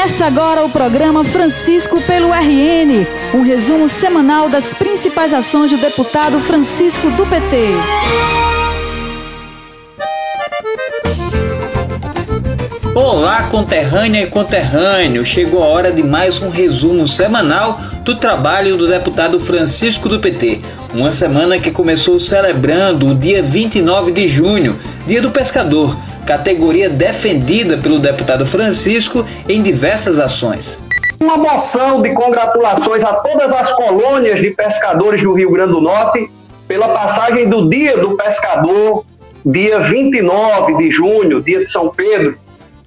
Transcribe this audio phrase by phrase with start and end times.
[0.00, 6.40] Começa agora o programa Francisco pelo RN, um resumo semanal das principais ações do deputado
[6.40, 7.74] Francisco do PT.
[12.94, 15.22] Olá, conterrânea e conterrâneo!
[15.22, 20.62] Chegou a hora de mais um resumo semanal do trabalho do deputado Francisco do PT.
[20.94, 25.94] Uma semana que começou celebrando o dia 29 de junho, Dia do Pescador
[26.30, 30.80] categoria defendida pelo deputado Francisco em diversas ações.
[31.18, 36.30] Uma moção de congratulações a todas as colônias de pescadores do Rio Grande do Norte
[36.68, 39.04] pela passagem do Dia do Pescador,
[39.44, 42.38] dia 29 de junho, dia de São Pedro.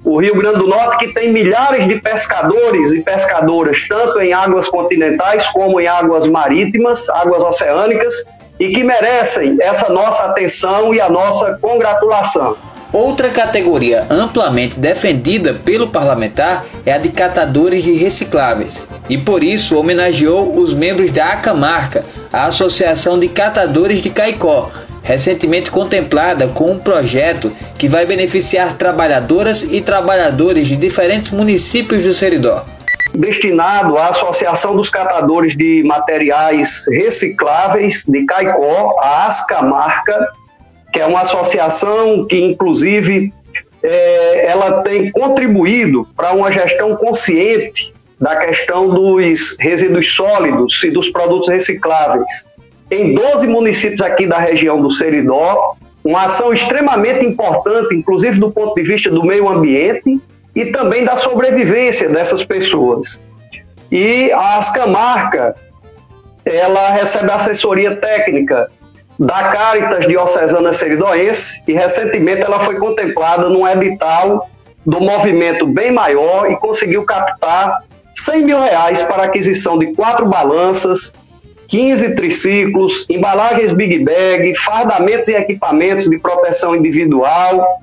[0.05, 4.69] O Rio Grande do Norte, que tem milhares de pescadores e pescadoras, tanto em águas
[4.69, 8.23] continentais como em águas marítimas, águas oceânicas,
[8.57, 12.55] e que merecem essa nossa atenção e a nossa congratulação.
[12.93, 19.79] Outra categoria amplamente defendida pelo parlamentar é a de catadores de recicláveis, e por isso
[19.79, 24.69] homenageou os membros da Acamarca, a Associação de Catadores de Caicó,
[25.01, 32.13] recentemente contemplada com um projeto que vai beneficiar trabalhadoras e trabalhadores de diferentes municípios do
[32.13, 32.63] Seridó.
[33.15, 40.33] Destinado à Associação dos Catadores de Materiais Recicláveis de Caicó, a Ascamarca,
[40.93, 43.33] que é uma associação que, inclusive,
[43.81, 51.09] é, ela tem contribuído para uma gestão consciente da questão dos resíduos sólidos e dos
[51.09, 52.47] produtos recicláveis.
[52.91, 58.75] Em 12 municípios aqui da região do Seridó, uma ação extremamente importante, inclusive do ponto
[58.75, 60.21] de vista do meio ambiente
[60.55, 63.23] e também da sobrevivência dessas pessoas.
[63.91, 65.55] E a Ascamarca,
[66.45, 68.69] ela recebe assessoria técnica
[69.19, 74.49] da Caritas Diocesana Seridoense e recentemente ela foi contemplada num edital
[74.85, 77.83] do movimento bem maior e conseguiu captar
[78.15, 81.13] 100 mil reais para aquisição de quatro balanças,
[81.67, 87.79] 15 triciclos, embalagens Big Bag, fardamentos e equipamentos de proteção individual.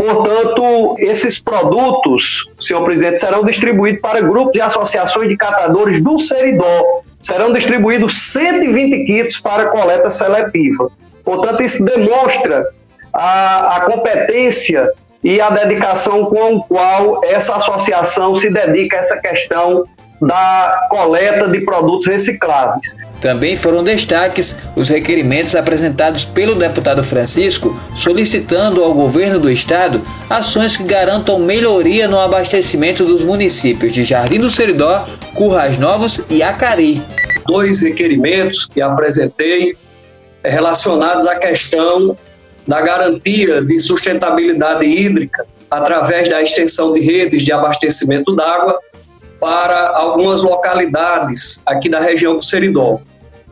[0.00, 7.02] Portanto, esses produtos, senhor presidente, serão distribuídos para grupos e associações de catadores do Seridó,
[7.18, 10.90] serão distribuídos 120 kits para coleta seletiva.
[11.22, 12.64] Portanto, isso demonstra
[13.12, 14.90] a, a competência
[15.22, 19.84] e a dedicação com a qual essa associação se dedica a essa questão
[20.20, 22.96] da coleta de produtos recicláveis.
[23.20, 30.76] Também foram destaques os requerimentos apresentados pelo deputado Francisco, solicitando ao governo do estado ações
[30.76, 37.02] que garantam melhoria no abastecimento dos municípios de Jardim do Seridó, Currais Novos e Acari.
[37.46, 39.74] Dois requerimentos que apresentei
[40.44, 42.16] relacionados à questão
[42.66, 48.78] da garantia de sustentabilidade hídrica através da extensão de redes de abastecimento d'água
[49.38, 53.00] para algumas localidades aqui da região do Seridó.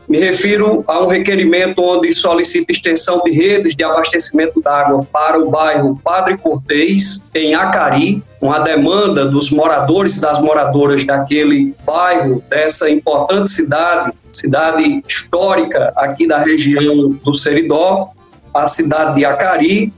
[0.07, 5.51] Me refiro a um requerimento onde solicita extensão de redes de abastecimento d'água para o
[5.51, 12.89] bairro Padre Cortês, em Acari, uma demanda dos moradores e das moradoras daquele bairro, dessa
[12.89, 18.09] importante cidade, cidade histórica aqui da região do Seridó,
[18.53, 19.93] a cidade de Acari,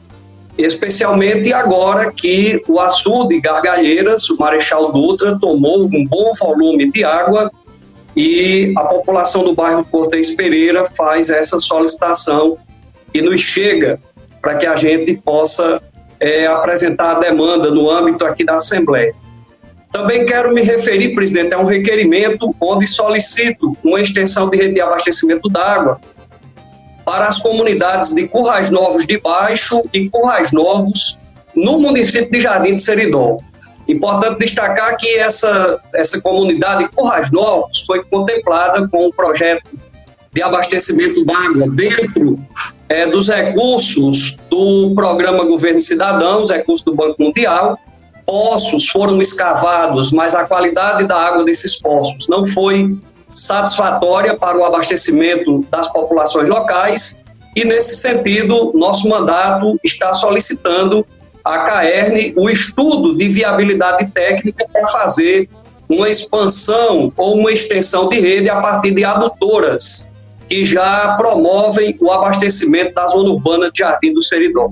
[0.58, 7.52] especialmente agora que o açude Gargalheiras, o Marechal Dutra, tomou um bom volume de água
[8.16, 12.58] e a população do bairro Cortez Pereira faz essa solicitação
[13.14, 14.00] e nos chega
[14.42, 15.82] para que a gente possa
[16.20, 19.14] é, apresentar a demanda no âmbito aqui da Assembleia.
[19.92, 24.82] Também quero me referir, presidente, a um requerimento onde solicito uma extensão de rede de
[24.82, 26.00] abastecimento d'água
[27.12, 31.20] para as comunidades de Currais Novos de Baixo e Currais Novos,
[31.54, 33.38] no município de Jardim de Seridó.
[33.86, 39.66] Importante destacar que essa, essa comunidade Currais Novos foi contemplada com um projeto
[40.32, 42.40] de abastecimento d'água dentro
[42.88, 47.78] é, dos recursos do programa Governo Cidadão, os recursos do Banco Mundial.
[48.26, 52.98] Poços foram escavados, mas a qualidade da água desses poços não foi
[53.32, 57.24] satisfatória para o abastecimento das populações locais
[57.56, 61.06] e, nesse sentido, nosso mandato está solicitando
[61.44, 65.50] à CAERN o estudo de viabilidade técnica para fazer
[65.90, 70.10] uma expansão ou uma extensão de rede a partir de adutoras
[70.48, 74.70] que já promovem o abastecimento da zona urbana de Jardim do Seridó.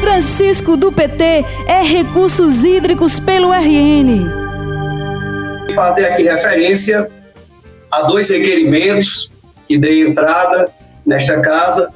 [0.00, 4.28] Francisco do PT é Recursos Hídricos pelo RN.
[5.74, 7.08] Fazer aqui referência
[7.92, 9.30] a dois requerimentos
[9.68, 10.70] que dei entrada
[11.04, 11.92] nesta casa,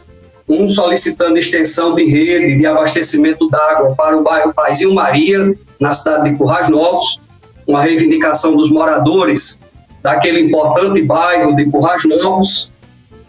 [0.46, 6.30] um solicitando extensão de rede de abastecimento d'água para o bairro Paizinho Maria, na cidade
[6.30, 7.20] de Currais Novos,
[7.66, 9.58] uma reivindicação dos moradores
[10.02, 12.72] daquele importante bairro de Currais Novos,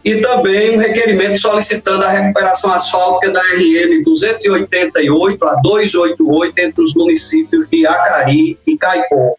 [0.04, 6.94] e também um requerimento solicitando a recuperação asfáltica da RN 288 a 288 entre os
[6.96, 9.36] municípios de Acari e Caicó.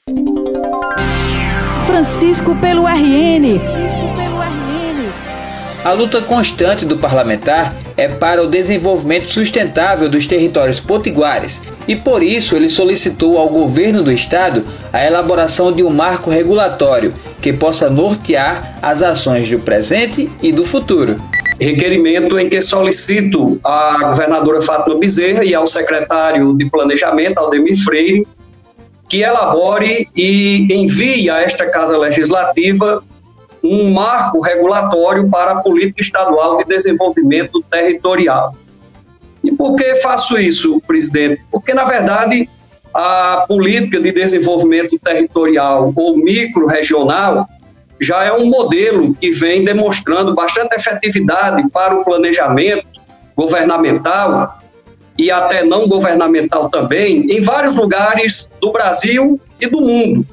[1.88, 3.58] Francisco pelo RN.
[5.82, 12.22] A luta constante do parlamentar é para o desenvolvimento sustentável dos territórios potiguares e por
[12.22, 14.62] isso ele solicitou ao governo do estado
[14.92, 20.66] a elaboração de um marco regulatório que possa nortear as ações do presente e do
[20.66, 21.16] futuro.
[21.58, 28.26] Requerimento em que solicito à governadora Fátima Bezerra e ao secretário de Planejamento, Aldemir Freire,
[29.08, 33.02] que elabore e envie a esta Casa Legislativa
[33.62, 38.54] um marco regulatório para a política estadual de desenvolvimento territorial.
[39.42, 41.42] E por que faço isso, presidente?
[41.50, 42.48] Porque, na verdade,
[42.94, 47.48] a política de desenvolvimento territorial ou micro-regional
[48.00, 52.86] já é um modelo que vem demonstrando bastante efetividade para o planejamento
[53.36, 54.57] governamental
[55.18, 60.24] e até não governamental também, em vários lugares do Brasil e do mundo.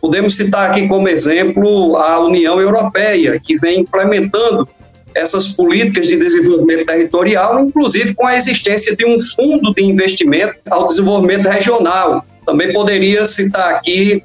[0.00, 4.68] Podemos citar aqui como exemplo a União Europeia, que vem implementando
[5.14, 10.86] essas políticas de desenvolvimento territorial, inclusive com a existência de um fundo de investimento ao
[10.86, 12.24] desenvolvimento regional.
[12.44, 14.22] Também poderia citar aqui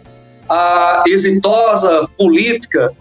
[0.49, 2.91] a exitosa política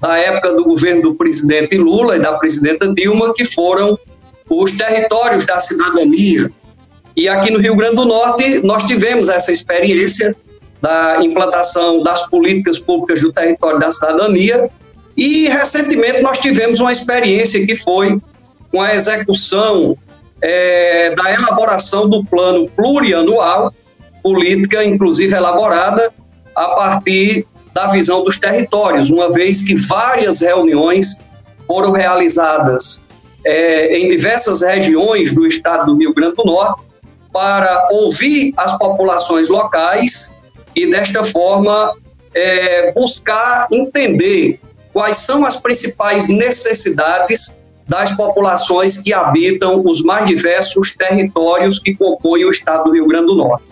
[0.00, 3.98] da época do governo do presidente Lula e da presidenta Dilma, que foram
[4.50, 6.50] os territórios da cidadania.
[7.16, 10.34] E aqui no Rio Grande do Norte, nós tivemos essa experiência
[10.80, 14.70] da implantação das políticas públicas do território da cidadania,
[15.16, 18.20] e recentemente nós tivemos uma experiência que foi
[18.70, 19.96] com a execução
[20.40, 23.74] é, da elaboração do plano plurianual,
[24.22, 26.12] política inclusive elaborada
[26.54, 27.44] a partir
[27.74, 31.18] da visão dos territórios, uma vez que várias reuniões
[31.66, 33.08] foram realizadas
[33.44, 36.82] é, em diversas regiões do estado do Rio Grande do Norte
[37.32, 40.34] para ouvir as populações locais
[40.74, 41.94] e, desta forma,
[42.34, 44.60] é, buscar entender
[44.92, 47.56] quais são as principais necessidades
[47.86, 53.26] das populações que habitam os mais diversos territórios que compõem o estado do Rio Grande
[53.26, 53.64] do Norte.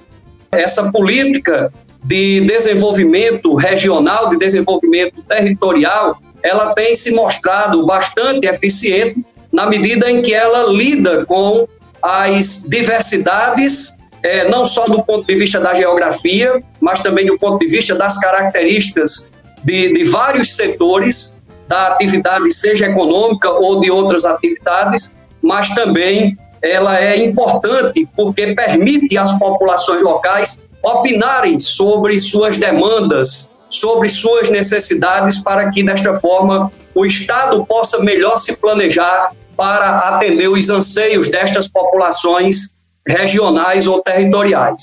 [0.51, 1.73] Essa política
[2.03, 9.25] de desenvolvimento regional, de desenvolvimento territorial, ela tem se mostrado bastante eficiente
[9.57, 11.67] na medida em que ela lida com
[12.03, 17.59] as diversidades, é, não só do ponto de vista da geografia, mas também do ponto
[17.61, 19.33] de vista das características
[19.65, 27.01] de, de vários setores da atividade, seja econômica ou de outras atividades, mas também ela
[27.01, 35.71] é importante porque permite às populações locais opinarem sobre suas demandas, sobre suas necessidades, para
[35.71, 42.75] que desta forma o Estado possa melhor se planejar para atender os anseios destas populações
[43.07, 44.83] regionais ou territoriais.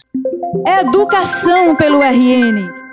[0.65, 2.83] Educação pelo RN.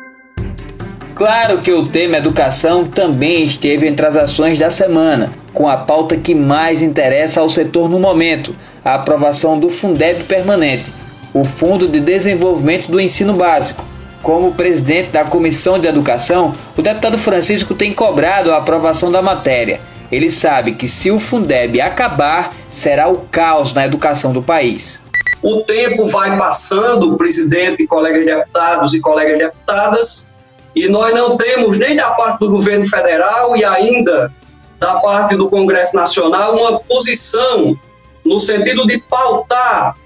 [1.14, 6.16] Claro que o tema educação também esteve entre as ações da semana, com a pauta
[6.16, 10.92] que mais interessa ao setor no momento, a aprovação do Fundeb permanente,
[11.34, 13.84] o Fundo de Desenvolvimento do Ensino Básico.
[14.22, 19.80] Como presidente da Comissão de Educação, o deputado Francisco tem cobrado a aprovação da matéria.
[20.10, 25.00] Ele sabe que se o Fundeb acabar, será o caos na educação do país.
[25.42, 30.32] O tempo vai passando, presidente, colegas deputados e colegas deputadas,
[30.74, 34.32] e nós não temos nem da parte do governo federal e ainda
[34.78, 37.78] da parte do Congresso Nacional uma posição
[38.24, 39.96] no sentido de pautar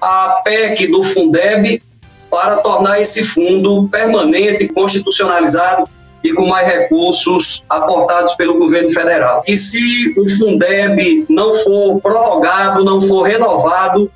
[0.00, 1.82] a PEC do Fundeb
[2.30, 5.88] para tornar esse fundo permanente, constitucionalizado
[6.22, 9.42] e com mais recursos aportados pelo governo federal.
[9.46, 14.10] E se o Fundeb não for prorrogado, não for renovado,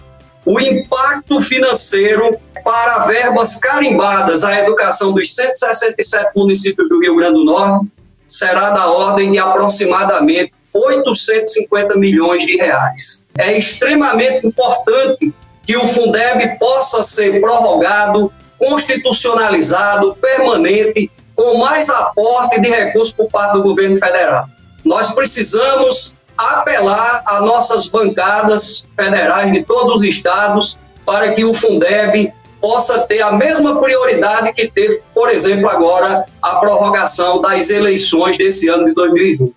[0.45, 7.45] o impacto financeiro para verbas carimbadas à educação dos 167 municípios do Rio Grande do
[7.45, 7.87] Norte
[8.29, 13.25] será da ordem de aproximadamente 850 milhões de reais.
[13.39, 15.33] É extremamente importante
[15.65, 23.53] que o Fundeb possa ser prorrogado, constitucionalizado, permanente, com mais aporte de recursos por parte
[23.53, 24.47] do governo federal.
[24.85, 32.33] Nós precisamos apelar a nossas bancadas federais de todos os estados para que o Fundeb
[32.61, 38.69] possa ter a mesma prioridade que teve, por exemplo, agora a prorrogação das eleições desse
[38.69, 39.55] ano de 2020.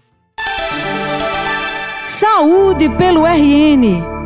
[2.06, 4.19] Saúde pelo RN.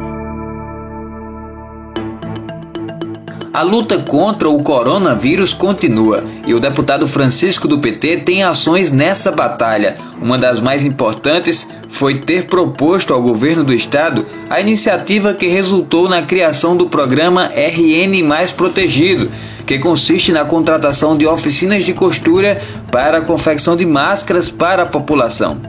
[3.54, 9.32] A luta contra o coronavírus continua e o deputado Francisco do PT tem ações nessa
[9.32, 9.94] batalha.
[10.20, 16.10] Uma das mais importantes foi ter proposto ao governo do estado a iniciativa que resultou
[16.10, 19.30] na criação do programa RN Mais Protegido,
[19.68, 22.60] que consiste na contratação de oficinas de costura
[22.92, 25.62] para a confecção de máscaras para a população.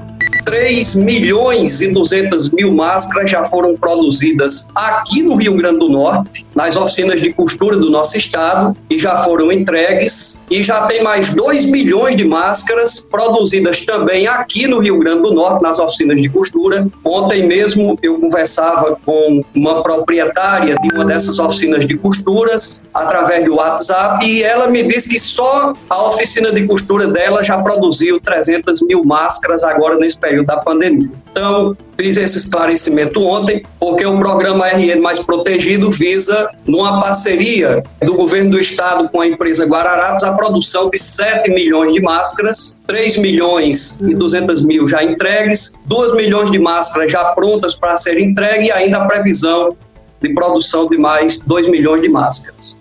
[0.45, 6.47] 3 milhões e 200 mil máscaras já foram produzidas aqui no Rio Grande do Norte,
[6.55, 10.43] nas oficinas de costura do nosso estado, e já foram entregues.
[10.51, 15.33] E já tem mais 2 milhões de máscaras produzidas também aqui no Rio Grande do
[15.33, 16.87] Norte, nas oficinas de costura.
[17.05, 23.57] Ontem mesmo eu conversava com uma proprietária de uma dessas oficinas de costuras, através do
[23.57, 28.83] WhatsApp, e ela me disse que só a oficina de costura dela já produziu 300
[28.83, 31.11] mil máscaras agora nesse período da pandemia.
[31.31, 38.15] Então, fiz esse esclarecimento ontem, porque o programa RN Mais Protegido visa, numa parceria do
[38.15, 43.19] governo do estado com a empresa Guararapes, a produção de 7 milhões de máscaras, 3
[43.19, 48.67] milhões e 200 mil já entregues, 2 milhões de máscaras já prontas para ser entregue
[48.67, 49.77] e ainda a previsão
[50.21, 52.79] de produção de mais 2 milhões de máscaras.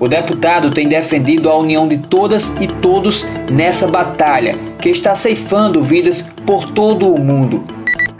[0.00, 5.80] O deputado tem defendido a união de todas e todos nessa batalha que está ceifando
[5.80, 7.62] vidas por todo o mundo.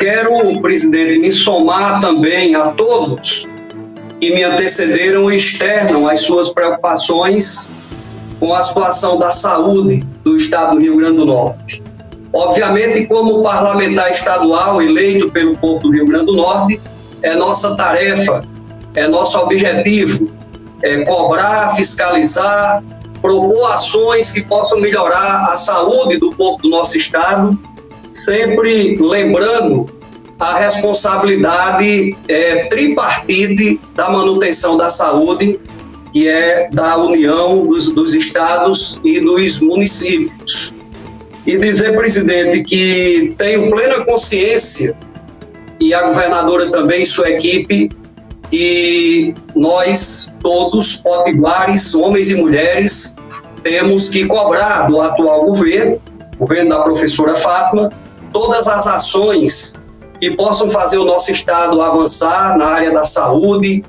[0.02, 3.48] Quero, presidente, me somar também a todos
[4.20, 7.70] que me antecederam e externam as suas preocupações
[8.40, 11.80] com a situação da saúde do Estado do Rio Grande do Norte.
[12.32, 16.80] Obviamente, como parlamentar estadual eleito pelo povo do Rio Grande do Norte,
[17.22, 18.44] é nossa tarefa,
[18.96, 20.28] é nosso objetivo
[20.82, 22.82] é, cobrar, fiscalizar,
[23.20, 27.56] propor ações que possam melhorar a saúde do povo do nosso estado,
[28.24, 29.86] sempre lembrando
[30.38, 35.60] a responsabilidade é, tripartite da manutenção da saúde,
[36.12, 40.74] que é da União dos, dos estados e dos municípios.
[41.46, 44.96] E dizer, presidente, que tenho plena consciência,
[45.80, 47.90] e a governadora também, sua equipe,
[48.50, 53.16] que nós todos, potiguares, homens e mulheres,
[53.62, 56.00] temos que cobrar do atual governo,
[56.38, 57.90] governo da professora Fátima,
[58.32, 59.72] todas as ações
[60.20, 63.84] que possam fazer o nosso Estado avançar na área da saúde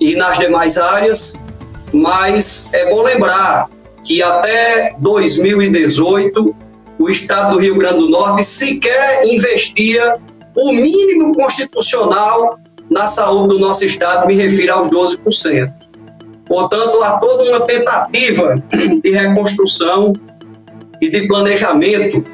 [0.00, 1.48] e nas demais áreas,
[1.92, 3.68] mas é bom lembrar
[4.04, 6.54] que até 2018
[6.98, 10.18] o Estado do Rio Grande do Norte sequer investia
[10.54, 15.72] o mínimo constitucional na saúde do nosso estado, me refiro aos 12%.
[16.46, 18.54] Portanto, há toda uma tentativa
[19.02, 20.12] de reconstrução
[21.02, 22.24] e de planejamento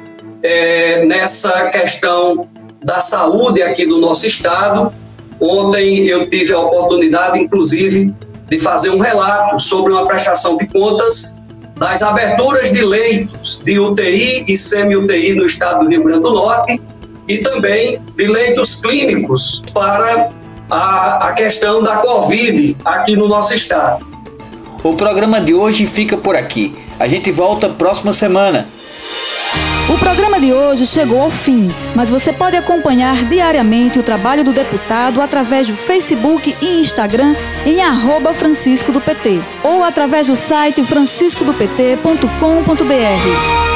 [0.43, 2.47] é, nessa questão
[2.83, 4.93] da saúde aqui do nosso estado.
[5.39, 8.13] Ontem eu tive a oportunidade, inclusive,
[8.49, 11.41] de fazer um relato sobre uma prestação de contas
[11.77, 16.79] das aberturas de leitos de UTI e semi-UTI no estado do Rio Grande do Norte
[17.27, 20.29] e também de leitos clínicos para
[20.69, 24.05] a, a questão da Covid aqui no nosso estado.
[24.83, 26.73] O programa de hoje fica por aqui.
[26.99, 28.67] A gente volta próxima semana.
[29.89, 34.53] O programa de hoje chegou ao fim, mas você pode acompanhar diariamente o trabalho do
[34.53, 37.35] deputado através do Facebook e Instagram
[37.65, 43.72] em arroba Francisco do PT ou através do site franciscodopt.com.br.